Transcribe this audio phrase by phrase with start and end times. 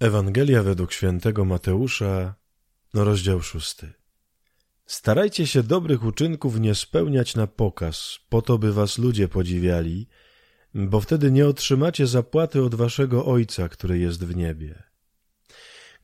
[0.00, 2.34] Ewangelia według świętego Mateusza,
[2.94, 3.92] no rozdział szósty.
[4.86, 10.08] Starajcie się dobrych uczynków nie spełniać na pokaz, po to by was ludzie podziwiali,
[10.74, 14.82] bo wtedy nie otrzymacie zapłaty od waszego Ojca, który jest w niebie.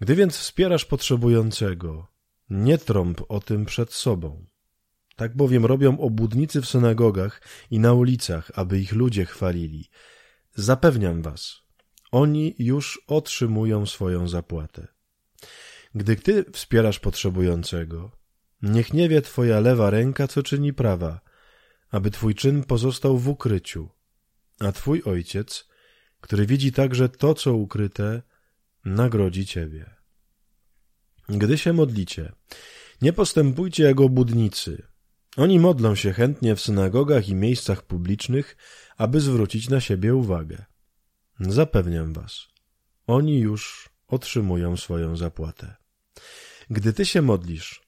[0.01, 2.07] Gdy więc wspierasz potrzebującego,
[2.51, 4.47] nie trąb o tym przed sobą.
[5.17, 9.91] Tak bowiem robią obłudnicy w synagogach i na ulicach, aby ich ludzie chwalili.
[10.55, 11.64] Zapewniam was,
[12.15, 14.87] oni już otrzymują swoją zapłatę.
[15.95, 18.11] Gdy ty wspierasz potrzebującego,
[18.63, 21.21] niech nie wie twoja lewa ręka, co czyni prawa,
[21.91, 23.89] aby twój czyn pozostał w ukryciu,
[24.61, 25.69] a twój ojciec,
[26.21, 28.23] który widzi także to, co ukryte,
[28.85, 29.91] nagrodzi ciebie.
[31.29, 32.33] Gdy się modlicie,
[33.03, 34.83] nie postępujcie jak obudnicy.
[35.37, 38.57] Oni modlą się chętnie w synagogach i miejscach publicznych,
[38.97, 40.74] aby zwrócić na siebie uwagę.
[41.41, 42.49] Zapewniam was,
[43.07, 45.75] oni już otrzymują swoją zapłatę.
[46.71, 47.83] Gdy ty się modlisz,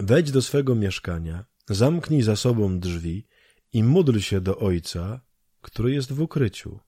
[0.00, 3.26] wejdź do swego mieszkania, zamknij za sobą drzwi
[3.72, 5.20] i módl się do Ojca,
[5.60, 6.80] który jest w ukryciu.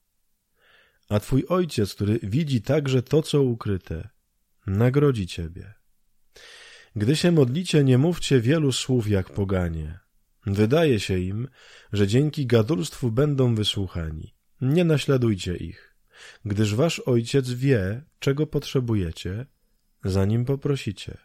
[1.09, 4.09] A twój Ojciec, który widzi także to, co ukryte,
[4.67, 5.75] nagrodzi ciebie.
[6.97, 9.99] Gdy się modlicie, nie mówcie wielu słów jak poganie.
[10.47, 11.49] Wydaje się im,
[11.93, 14.35] że dzięki gadulstwu będą wysłuchani.
[14.63, 15.95] Nie naśladujcie ich,
[16.45, 19.47] gdyż wasz ojciec wie, czego potrzebujecie,
[20.05, 21.19] zanim poprosicie.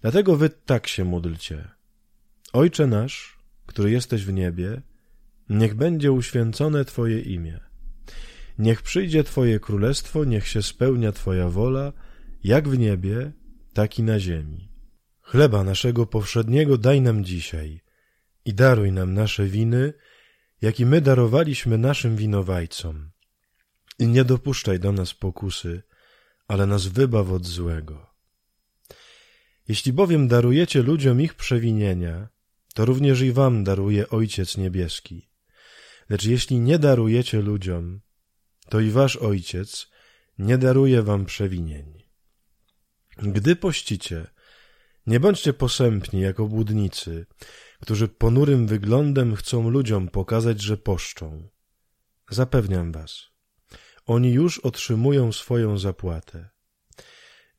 [0.00, 1.68] Dlatego wy tak się módlcie.
[2.52, 4.82] Ojcze nasz, który jesteś w niebie,
[5.48, 7.60] niech będzie uświęcone Twoje imię.
[8.58, 11.92] Niech przyjdzie Twoje królestwo, niech się spełnia Twoja wola,
[12.44, 13.32] jak w niebie,
[13.72, 14.68] tak i na ziemi.
[15.20, 17.80] Chleba naszego powszedniego daj nam dzisiaj
[18.44, 19.92] i daruj nam nasze winy,
[20.62, 23.10] jaki my darowaliśmy naszym winowajcom.
[23.98, 25.82] I nie dopuszczaj do nas pokusy,
[26.48, 28.06] ale nas wybaw od złego.
[29.68, 32.28] Jeśli bowiem darujecie ludziom ich przewinienia,
[32.74, 35.28] to również i wam daruje Ojciec Niebieski.
[36.08, 38.00] Lecz jeśli nie darujecie ludziom,
[38.68, 39.90] to i wasz Ojciec
[40.38, 42.02] nie daruje wam przewinień.
[43.16, 44.26] Gdy pościcie,
[45.08, 47.26] nie bądźcie posępni jak obłudnicy,
[47.80, 51.48] którzy ponurym wyglądem chcą ludziom pokazać, że poszczą.
[52.30, 53.22] Zapewniam was,
[54.06, 56.48] oni już otrzymują swoją zapłatę.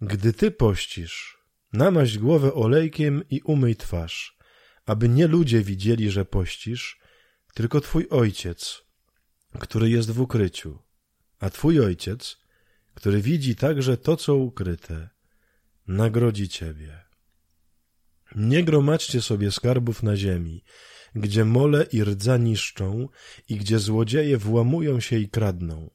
[0.01, 1.37] Gdy ty pościsz,
[1.73, 4.37] namaść głowę olejkiem i umyj twarz,
[4.85, 6.99] aby nie ludzie widzieli, że pościsz,
[7.53, 8.81] tylko twój ojciec,
[9.59, 10.79] który jest w ukryciu,
[11.39, 12.37] a twój ojciec,
[12.93, 15.09] który widzi także to, co ukryte,
[15.87, 17.08] nagrodzi ciebie.
[18.35, 20.63] Nie gromadźcie sobie skarbów na ziemi,
[21.15, 23.07] gdzie mole i rdza niszczą
[23.49, 25.89] i gdzie złodzieje włamują się i kradną.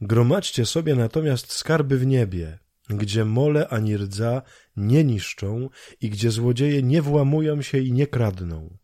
[0.00, 2.58] Gromadźcie sobie natomiast skarby w niebie,
[2.88, 4.42] gdzie mole ani rdza
[4.76, 5.68] nie niszczą
[6.00, 8.78] i gdzie złodzieje nie włamują się i nie kradną.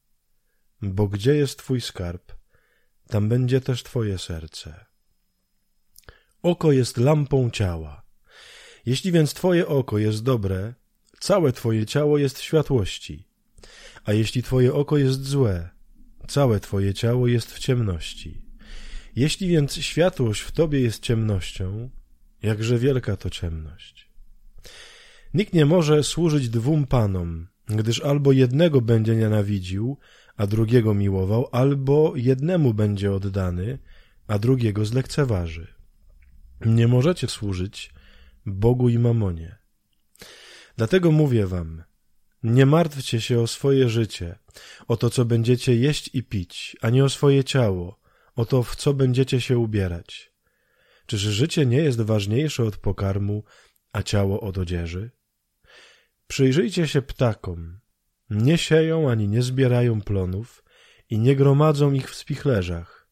[0.82, 2.32] Bo gdzie jest twój skarb,
[3.08, 4.84] tam będzie też twoje serce.
[6.42, 8.04] Oko jest lampą ciała.
[8.86, 10.74] Jeśli więc twoje oko jest dobre,
[11.24, 13.28] całe twoje ciało jest w światłości.
[14.04, 15.70] A jeśli twoje oko jest złe,
[16.26, 18.42] całe twoje ciało jest w ciemności.
[19.16, 21.90] Jeśli więc światłość w tobie jest ciemnością,
[22.42, 24.10] jakże wielka to ciemność.
[25.34, 29.98] Nikt nie może służyć dwóm panom, gdyż albo jednego będzie nienawidził,
[30.36, 33.78] a drugiego miłował, albo jednemu będzie oddany,
[34.26, 35.74] a drugiego zlekceważy.
[36.66, 37.94] Nie możecie służyć
[38.46, 39.63] Bogu i mamonie.
[40.76, 41.84] Dlatego mówię wam,
[42.42, 44.38] nie martwcie się o swoje życie,
[44.88, 48.00] o to, co będziecie jeść i pić, ani o swoje ciało,
[48.36, 50.32] o to, w co będziecie się ubierać.
[51.06, 53.44] Czyż życie nie jest ważniejsze od pokarmu,
[53.92, 55.10] a ciało od odzieży?
[56.26, 57.80] Przyjrzyjcie się ptakom.
[58.30, 60.64] Nie sieją ani nie zbierają plonów
[61.10, 63.08] i nie gromadzą ich w spichlerzach,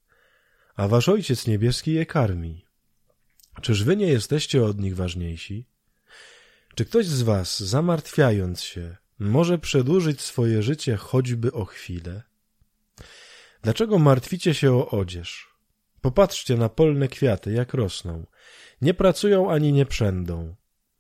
[0.74, 2.66] a wasz Ojciec Niebieski je karmi.
[3.62, 5.71] Czyż wy nie jesteście od nich ważniejsi?
[6.74, 12.22] Czy ktoś z was, zamartwiając się, może przedłużyć swoje życie choćby o chwilę?
[13.62, 15.48] Dlaczego martwicie się o odzież?
[16.00, 18.26] Popatrzcie na polne kwiaty, jak rosną.
[18.80, 20.56] Nie pracują ani nie przędą.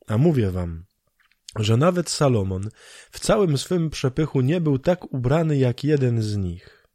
[0.06, 0.84] A mówię wam,
[1.56, 2.68] że nawet Salomon
[3.10, 6.86] w całym swym przepychu nie był tak ubrany jak jeden z nich.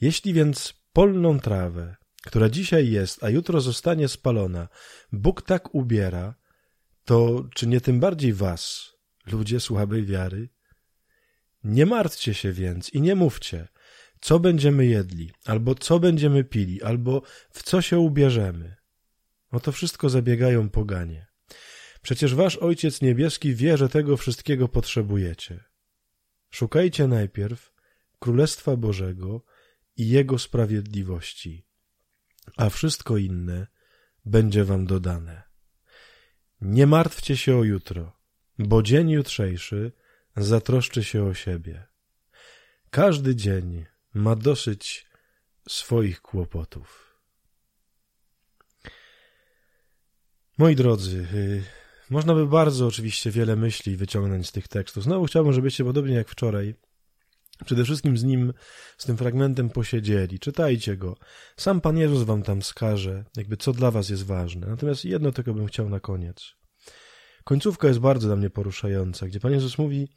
[0.00, 4.68] Jeśli więc polną trawę, która dzisiaj jest, a jutro zostanie spalona,
[5.12, 6.34] Bóg tak ubiera,
[7.10, 8.92] to czy nie tym bardziej was,
[9.26, 10.48] ludzie słabej wiary?
[11.64, 13.68] Nie martwcie się więc i nie mówcie,
[14.20, 18.76] co będziemy jedli, albo co będziemy pili, albo w co się ubierzemy.
[19.50, 21.26] O to wszystko zabiegają poganie.
[22.02, 25.64] Przecież wasz Ojciec Niebieski wie, że tego wszystkiego potrzebujecie.
[26.50, 27.72] Szukajcie najpierw
[28.18, 29.44] Królestwa Bożego
[29.96, 31.66] i Jego sprawiedliwości,
[32.56, 33.66] a wszystko inne
[34.24, 35.49] będzie wam dodane.
[36.60, 38.12] Nie martwcie się o jutro,
[38.58, 39.92] bo dzień jutrzejszy
[40.36, 41.86] zatroszczy się o siebie.
[42.90, 45.06] Każdy dzień ma dosyć
[45.68, 47.16] swoich kłopotów.
[50.58, 51.64] Moi drodzy, y,
[52.10, 55.04] można by bardzo oczywiście wiele myśli wyciągnąć z tych tekstów.
[55.04, 56.74] Znowu chciałbym, żebyście podobnie jak wczoraj
[57.64, 58.52] przede wszystkim z nim,
[58.98, 60.38] z tym fragmentem posiedzieli.
[60.38, 61.16] Czytajcie go.
[61.56, 64.66] Sam Pan Jezus wam tam wskaże, jakby co dla was jest ważne.
[64.66, 66.54] Natomiast jedno tylko bym chciał na koniec.
[67.44, 70.08] Końcówka jest bardzo dla mnie poruszająca, gdzie Pan Jezus mówi,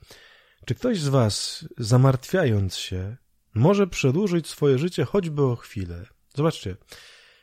[0.65, 3.17] czy ktoś z was, zamartwiając się,
[3.55, 6.05] może przedłużyć swoje życie choćby o chwilę?
[6.35, 6.75] Zobaczcie,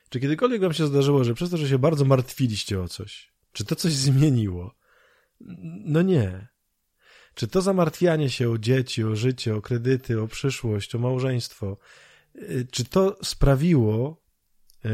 [0.09, 3.65] czy kiedykolwiek wam się zdarzyło, że przez to, że się bardzo martwiliście o coś, czy
[3.65, 4.75] to coś zmieniło?
[5.85, 6.49] No nie.
[7.35, 11.77] Czy to zamartwianie się o dzieci, o życie, o kredyty, o przyszłość, o małżeństwo,
[12.37, 14.89] y, czy to sprawiło y,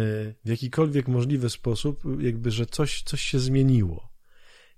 [0.45, 4.09] w jakikolwiek możliwy sposób, jakby, że coś, coś się zmieniło?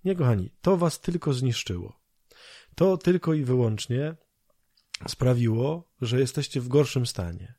[0.04, 2.00] Nie, kochani, to was tylko zniszczyło.
[2.74, 4.14] To tylko i wyłącznie
[5.08, 7.54] sprawiło, że jesteście w gorszym stanie.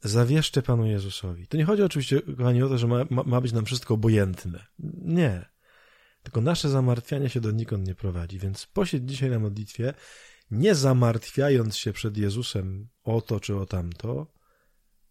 [0.00, 1.46] Zawierzcie Panu Jezusowi.
[1.46, 4.66] To nie chodzi oczywiście, kochani, o to, że ma, ma, ma być nam wszystko obojętne.
[5.04, 5.53] Nie.
[6.24, 8.38] Tylko nasze zamartwianie się donikąd nie prowadzi.
[8.38, 9.94] Więc posiedź dzisiaj na modlitwie,
[10.50, 14.26] nie zamartwiając się przed Jezusem o to czy o tamto,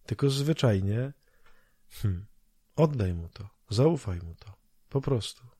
[0.05, 1.13] tylko zwyczajnie
[1.89, 2.25] hmm,
[2.75, 4.53] oddaj Mu to, zaufaj Mu to.
[4.89, 5.52] Po prostu.